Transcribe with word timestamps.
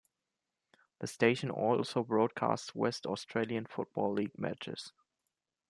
The 0.97 1.05
station 1.05 1.51
also 1.51 2.03
broadcasts 2.03 2.73
West 2.73 3.05
Australian 3.05 3.67
Football 3.67 4.13
League 4.13 4.35
matches. 4.35 4.91